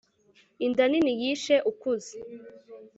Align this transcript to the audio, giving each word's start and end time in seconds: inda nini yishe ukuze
inda 0.65 0.83
nini 0.91 1.13
yishe 1.21 1.55
ukuze 1.71 2.17